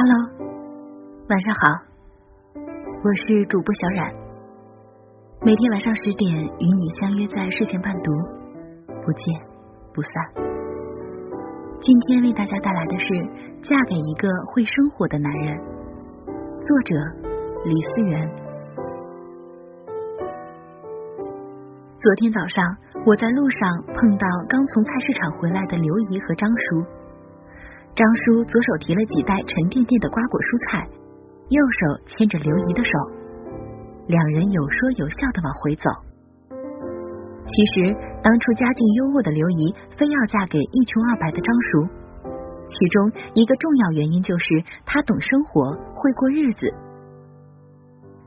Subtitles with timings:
[0.00, 0.16] Hello，
[1.28, 1.60] 晚上好，
[2.56, 4.14] 我是主播小冉，
[5.44, 8.10] 每天晚上十点与你相约在睡前伴读，
[8.86, 9.38] 不见
[9.92, 10.12] 不散。
[11.82, 13.04] 今天为大家带来的是
[13.60, 15.58] 《嫁给一个会生活的男人》，
[16.64, 16.96] 作者
[17.66, 18.26] 李思源。
[21.98, 22.64] 昨天早上
[23.04, 26.99] 我在路上碰到刚从菜市场回来的刘姨和张叔。
[28.00, 30.88] 张叔左手提了几袋沉甸甸的瓜果蔬菜，
[31.52, 32.92] 右手牵着刘姨的手，
[34.08, 35.84] 两人有说有笑的往回走。
[37.44, 37.92] 其实
[38.24, 41.68] 当初家境优渥的刘姨非要嫁给一穷二白的张叔，
[42.72, 46.72] 其中一个重要原因就是他懂生活，会过日子。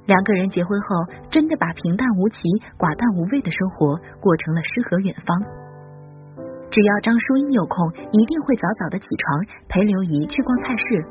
[0.05, 2.37] 两个人结婚后，真的把平淡无奇、
[2.77, 5.33] 寡淡无味的生活过成了诗和远方。
[6.73, 7.77] 只要张叔一有空，
[8.09, 11.05] 一定会早早的起床陪刘姨去逛菜市。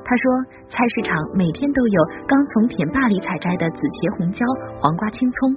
[0.00, 0.24] 他说，
[0.64, 4.40] 菜市场每天都有刚从田坝里采摘的紫茄、红椒、
[4.80, 5.52] 黄瓜、青葱，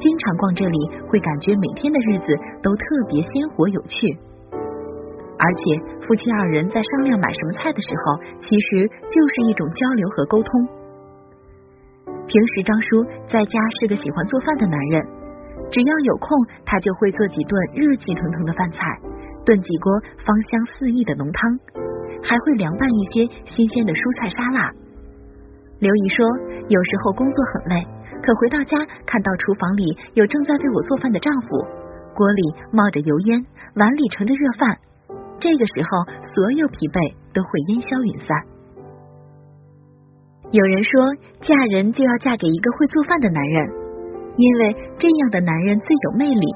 [0.00, 0.78] 经常逛这里
[1.12, 2.32] 会感觉每天的日子
[2.64, 4.08] 都特别鲜活有趣。
[5.36, 5.60] 而且
[6.00, 10.48] 夫妻二人在商量买什么菜的时候，其实就是一种交流和沟通。
[12.24, 15.19] 平时张叔在家是个喜欢做饭的男人。
[15.70, 16.34] 只要有空，
[16.66, 18.82] 他就会做几顿热气腾腾的饭菜，
[19.46, 21.58] 炖几锅芳香四溢的浓汤，
[22.26, 24.66] 还会凉拌一些新鲜的蔬菜沙拉。
[25.78, 26.26] 刘姨说，
[26.68, 27.86] 有时候工作很累，
[28.18, 31.48] 可回到家看到厨房里有正在为我做饭的丈夫，
[32.18, 32.42] 锅里
[32.74, 33.46] 冒着油烟，
[33.78, 34.76] 碗里盛着热饭，
[35.38, 38.28] 这个时候所有疲惫都会烟消云散。
[40.50, 40.90] 有人说，
[41.40, 43.79] 嫁人就要嫁给一个会做饭的男人。
[44.40, 46.46] 因为这样的男人最有魅力，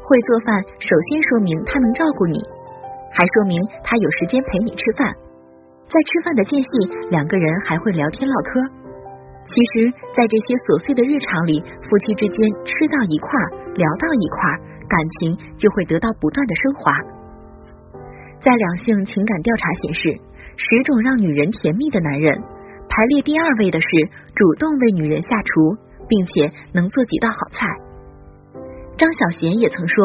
[0.00, 2.40] 会做饭，首先说明他能照顾你，
[3.12, 5.04] 还说明他有时间陪你吃饭。
[5.92, 6.70] 在吃饭的间隙，
[7.12, 8.64] 两个人还会聊天唠嗑。
[9.44, 13.46] 其实，在这些琐碎的日常里，夫妻之间吃到一块儿，
[13.76, 14.56] 聊到一块儿，
[14.88, 16.80] 感情就会得到不断的升华。
[18.40, 20.16] 在两性情感调查显示，
[20.56, 22.40] 十种让女人甜蜜的男人，
[22.88, 23.86] 排列第二位的是
[24.32, 25.84] 主动为女人下厨。
[26.08, 27.66] 并且能做几道好菜。
[28.96, 29.96] 张小娴也曾说，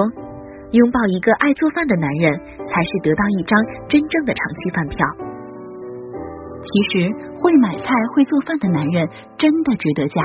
[0.72, 2.28] 拥抱一个爱做饭的男人，
[2.68, 3.52] 才是得到一张
[3.88, 4.98] 真正的长期饭票。
[6.62, 7.10] 其实，
[7.40, 10.22] 会买菜、会做饭的男人真的值得嫁。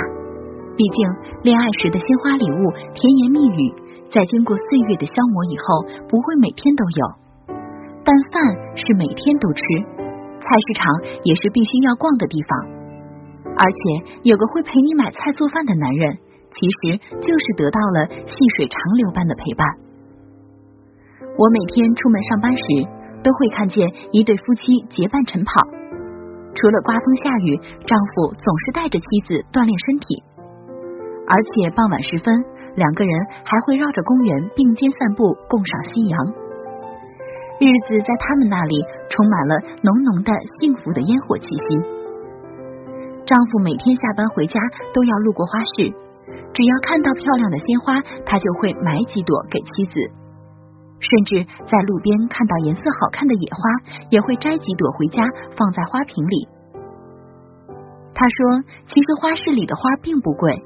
[0.76, 0.98] 毕竟，
[1.42, 2.60] 恋爱时的鲜花礼物、
[2.92, 3.72] 甜言蜜语，
[4.12, 7.02] 在经过岁月的消磨以后，不会每天都有。
[8.04, 8.36] 但饭
[8.76, 9.62] 是每天都吃，
[10.38, 10.84] 菜市场
[11.24, 12.75] 也是必须要逛的地方。
[13.56, 16.18] 而且有个会陪你买菜做饭的男人，
[16.52, 19.66] 其实就是得到了细水长流般的陪伴。
[21.36, 22.62] 我每天出门上班时，
[23.24, 25.50] 都会看见一对夫妻结伴晨跑。
[26.54, 30.22] 除了刮风下雨，丈夫总是带着妻子锻炼身体。
[31.28, 32.32] 而且傍晚时分，
[32.76, 33.12] 两个人
[33.44, 36.16] 还会绕着公园并肩散步，共赏夕阳。
[37.58, 41.95] 日子在他们那里充满了浓浓的幸福的烟火气息。
[43.26, 44.54] 丈夫每天下班回家
[44.94, 45.90] 都要路过花市，
[46.54, 49.98] 只要看到漂亮的鲜花，他就会买几朵给妻子。
[50.98, 53.60] 甚至在路边看到颜色好看的野花，
[54.10, 55.22] 也会摘几朵回家
[55.58, 56.48] 放在花瓶里。
[58.14, 60.62] 他说：“其实花市里的花并不贵，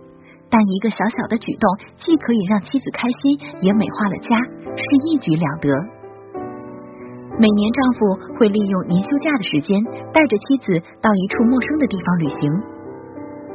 [0.49, 1.66] 但一个小小的举动，
[1.97, 4.37] 既可以让妻子开心，也美化了家，
[4.76, 5.69] 是一举两得。”
[7.41, 12.53] 每年，丈夫会利用年休假的时间，带着妻子到一处陌生的地方旅行。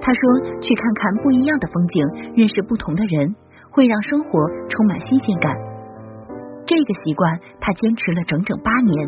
[0.01, 0.21] 他说
[0.59, 3.35] ：“去看看不一样的风景，认识不同的人，
[3.69, 5.53] 会让生活充满新鲜感。”
[6.65, 9.07] 这个习惯，他坚持了整整八年。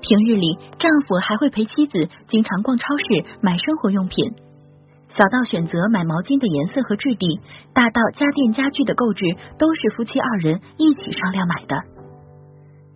[0.00, 4.34] 平日里，丈夫还会陪妻子经常逛超市买生活用品，
[5.10, 7.38] 小到选择买毛巾的颜色和质地，
[7.72, 9.24] 大到家电家具的购置，
[9.58, 11.97] 都是夫妻二人一起商量买的。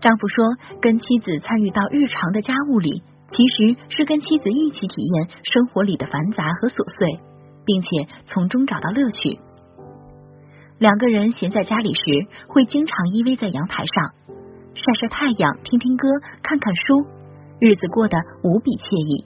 [0.03, 0.45] 丈夫说
[0.83, 7.21] ：“跟妻子参与到日常的家务里，其实是跟妻子一起体验生活里的繁杂和琐碎，
[7.65, 7.89] 并且
[8.25, 9.39] 从中找到乐趣。
[10.79, 12.03] 两个人闲在家里时，
[12.49, 14.11] 会经常依偎在阳台上
[14.75, 16.09] 晒晒太阳、听听歌、
[16.43, 17.07] 看看书，
[17.61, 19.25] 日子过得无比惬意。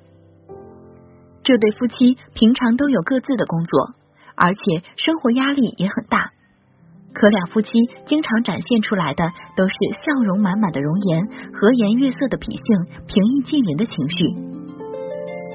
[1.42, 3.94] 这对夫妻平常都有各自的工作，
[4.36, 6.35] 而且生活压力也很大。”
[7.18, 7.70] 可两夫妻
[8.04, 9.24] 经常展现出来的
[9.56, 9.74] 都是
[10.04, 11.24] 笑容满满的容颜、
[11.54, 12.66] 和颜悦色的脾性、
[13.08, 14.24] 平易近人的情绪。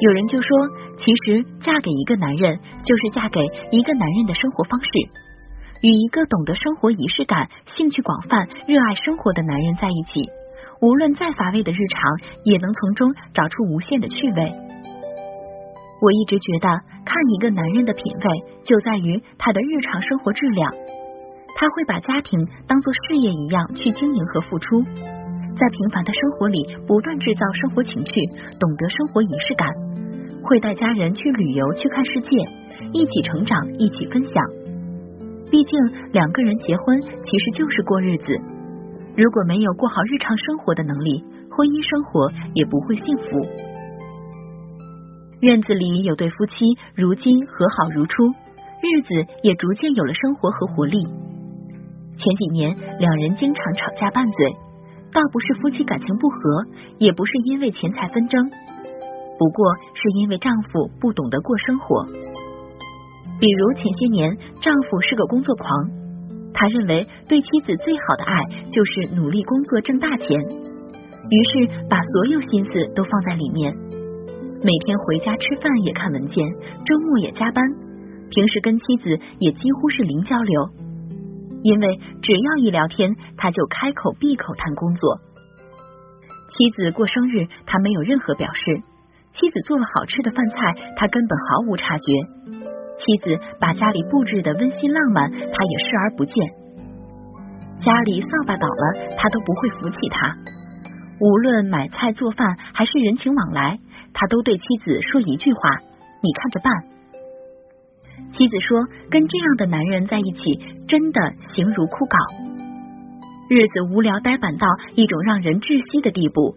[0.01, 0.49] 有人就说，
[0.97, 4.89] 其实嫁给一个男人，就是嫁给一个男人的生活方式。
[5.81, 10.29] 与一个懂得生活仪式感、兴趣广泛、热爱生活的男人在一起，
[10.81, 12.01] 无论再乏味的日常，
[12.43, 14.53] 也能从中找出无限的趣味。
[16.01, 16.67] 我一直觉得，
[17.05, 18.25] 看一个男人的品味，
[18.63, 20.73] 就在于他的日常生活质量。
[21.55, 24.81] 他会把家庭当做事业一样去经营和付出，
[25.55, 28.13] 在平凡的生活里不断制造生活情趣，
[28.59, 29.67] 懂得生活仪式感，
[30.43, 32.37] 会带家人去旅游、去看世界，
[32.93, 34.33] 一起成长，一起分享。
[35.51, 35.77] 毕竟
[36.13, 38.39] 两个人结婚其实就是过日子，
[39.15, 43.27] 如果没有过好日常生活的能力，婚姻生活也不会幸福。
[45.41, 46.65] 院子里有对夫妻，
[46.95, 48.23] 如今和好如初，
[48.81, 49.13] 日子
[49.43, 50.99] 也逐渐有了生活和活力。
[52.17, 54.51] 前几年，两人经常吵架拌嘴，
[55.11, 56.37] 倒不是夫妻感情不和，
[56.99, 58.49] 也不是因为钱财纷争，
[59.39, 62.05] 不过是因为丈夫不懂得过生活。
[63.39, 65.65] 比如前些年，丈夫是个工作狂，
[66.53, 73.73] 他认为对妻子最好的爱就是努力工作挣大钱，于是把所有心思都放在里面，
[74.61, 76.47] 每天回家吃饭也看文件，
[76.85, 77.63] 周末也加班，
[78.29, 80.69] 平时跟妻子也几乎是零交流。
[81.63, 85.19] 因为只要一聊天，他就开口闭口谈工作。
[86.49, 88.83] 妻子过生日，他没有任何表示；
[89.31, 92.11] 妻子做了好吃的饭菜，他根本毫无察觉；
[92.97, 96.35] 妻子把家里布置的温馨浪漫，他也视而不见。
[97.79, 100.35] 家里扫把倒了，他都不会扶起他。
[101.19, 103.79] 无论买菜做饭还是人情往来，
[104.13, 105.59] 他都对妻子说一句话
[106.21, 106.73] ：“你看着办。”
[108.31, 108.79] 妻子说
[109.11, 111.19] ：“跟这样的男人在一起，真的
[111.53, 112.15] 形如枯槁，
[113.49, 116.55] 日子无聊呆板到一种让人窒息的地步。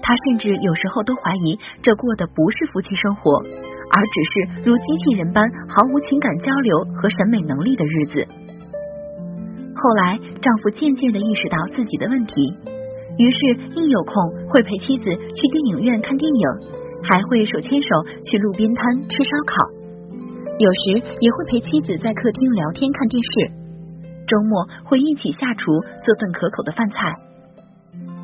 [0.00, 3.36] 他甚至有时候都怀疑，这过的不是夫妻生活，
[3.92, 4.32] 而只是
[4.64, 8.24] 如机器人般毫无情感交流和审美能力的日子。”
[9.76, 12.34] 后来，丈夫渐渐的意识到自己的问题，
[13.20, 13.38] 于是，
[13.76, 14.16] 一有空
[14.48, 16.44] 会陪妻子去电影院看电影，
[17.04, 17.88] 还会手牵手
[18.24, 19.77] 去路边摊吃烧烤。
[20.58, 23.30] 有时也会陪妻子在客厅聊天看电视，
[24.26, 25.70] 周末会一起下厨
[26.04, 26.98] 做顿可口的饭菜。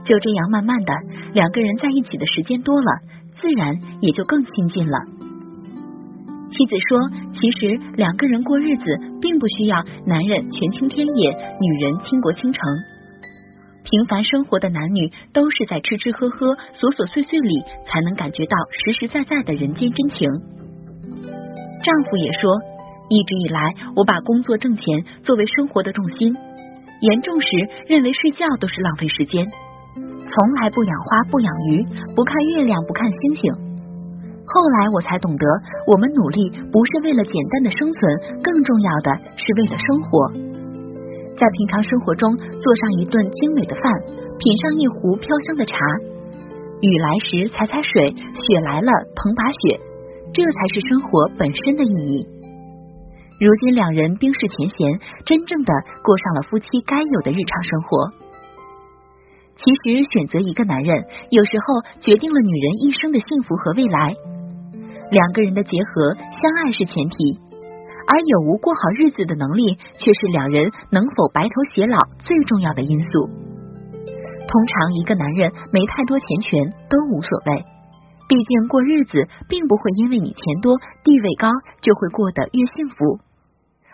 [0.05, 0.93] 就这样，慢慢的，
[1.33, 2.91] 两个人在一起的时间多了，
[3.41, 4.99] 自然也就更亲近了。
[6.51, 6.99] 妻子说
[7.33, 8.85] ：“其实两个人过日子，
[9.21, 11.31] 并不需要男人权倾天野，
[11.61, 12.63] 女人倾国倾城。
[13.85, 20.29] 平凡生活的男女，都是在吃吃喝喝、琐琐碎碎里，才能感觉到实实在在的人间真情。”
[21.85, 22.49] 丈夫也说，
[23.13, 23.61] 一直以来
[23.95, 27.47] 我把工作挣钱作为生活的重心，严重时
[27.87, 29.45] 认为睡觉都是浪费时间，
[29.95, 31.85] 从来不养花不养鱼，
[32.17, 33.53] 不看月亮不看星星。
[34.47, 35.45] 后来我才懂得，
[35.87, 38.01] 我们努力不是为了简单的生存，
[38.41, 40.33] 更重要的是为了生活。
[41.37, 43.85] 在平常生活中，做上一顿精美的饭，
[44.39, 45.77] 品上一壶飘香的茶，
[46.81, 49.81] 雨来时踩踩水，雪来了捧把雪。
[50.35, 52.27] 这才是生活本身的意义。
[53.39, 55.73] 如今两人冰释前嫌，真正的
[56.03, 58.11] 过上了夫妻该有的日常生活。
[59.55, 64.15] 其实选择一个男人，有时候决定了女人一生的幸福和未来。
[65.11, 67.39] 两个人的结合，相爱是前提，
[68.07, 73.31] 而有无过好日子的能力，却是两人能否白头偕老最重要的因素。
[74.47, 77.74] 通常一个男人没太多钱权都无所谓。
[78.34, 80.74] 毕竟过日子并不会因为你钱多
[81.05, 81.46] 地位高
[81.81, 83.22] 就会过得越幸福，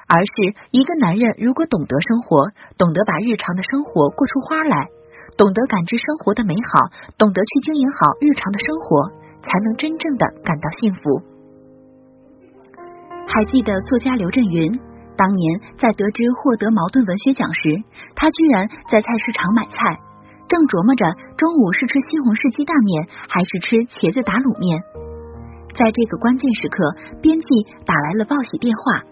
[0.08, 2.48] 而是一个男人如果懂得生活，
[2.80, 4.88] 懂得把日常的生活过出花来，
[5.36, 9.12] 懂得感知生活的美好，懂得去经营好日常的生活，
[9.44, 11.20] 才能真正的感到幸福。
[13.28, 14.72] 还记得作家刘震云
[15.18, 17.76] 当年在得知获得茅盾文学奖时，
[18.16, 20.00] 他居然在菜市场买菜。
[20.50, 21.06] 正琢磨着
[21.38, 24.82] 中午是吃西红柿鸡蛋面还是吃茄子打卤面，
[25.78, 26.82] 在这个关键时刻，
[27.22, 27.46] 编辑
[27.86, 29.06] 打来了报喜电话，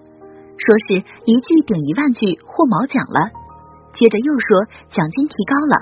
[0.58, 0.98] 说是
[1.30, 3.30] 一句顶一万句获毛奖了，
[3.94, 5.74] 接着又说奖金提高了。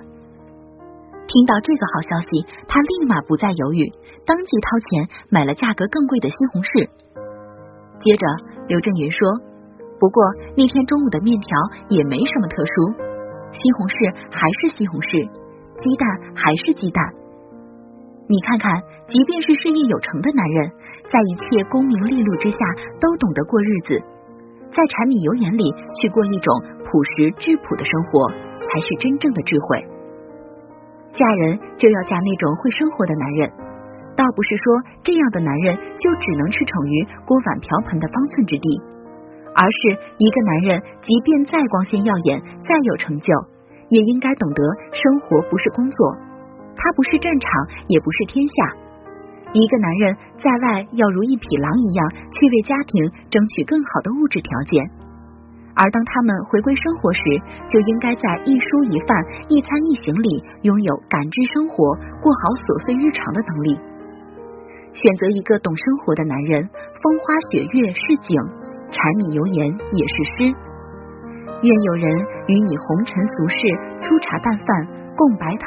[1.25, 3.89] 听到这个好消息，他立马不再犹豫，
[4.29, 6.85] 当即掏钱买了价格更贵的西红柿。
[8.05, 8.29] 接着
[8.69, 9.25] 刘震云说
[9.97, 10.21] ：“不过
[10.53, 11.49] 那天中午的面条
[11.89, 12.93] 也没什么特殊，
[13.57, 15.25] 西红柿还是西红柿。”
[15.79, 17.05] 鸡蛋还是鸡蛋，
[18.29, 20.71] 你看看，即便是事业有成的男人，
[21.09, 22.59] 在一切功名利禄之下，
[22.99, 24.01] 都懂得过日子，
[24.73, 26.49] 在柴米油盐里去过一种
[26.81, 29.85] 朴实质朴的生活，才是真正的智慧。
[31.13, 33.53] 嫁人就要嫁那种会生活的男人，
[34.17, 34.65] 倒不是说
[35.05, 38.69] 这样的男人就只能吃宠于锅碗瓢盆的方寸之地，
[39.55, 39.79] 而是
[40.19, 43.33] 一个男人，即便再光鲜耀眼，再有成就。
[43.89, 44.63] 也应该懂得
[44.93, 46.17] 生活不是工作，
[46.75, 47.51] 它不是战场，
[47.89, 48.55] 也不是天下。
[49.53, 53.01] 一个男人在外要如一匹狼一样去为家庭
[53.31, 54.85] 争取更好的物质条件，
[55.73, 57.23] 而当他们回归生活时，
[57.69, 59.15] 就应该在一蔬一饭、
[59.49, 63.79] 一餐一行里拥有感知生活、过好琐碎日常的能力。
[64.93, 68.37] 选择一个懂生活的男人，风花雪月是景，
[68.91, 70.66] 柴米油盐也是诗。
[71.63, 72.05] 愿有人
[72.47, 73.59] 与你红尘俗世、
[73.97, 74.67] 粗茶淡饭
[75.17, 75.67] 共白头，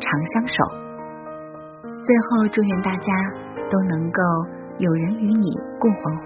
[0.00, 0.54] 长相守。
[2.00, 3.12] 最后，祝愿大家
[3.70, 4.22] 都能够
[4.78, 6.24] 有人与你共黄昏，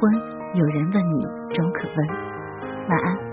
[0.54, 1.22] 有人问你
[1.54, 2.08] 终可温。
[2.88, 3.29] 晚安。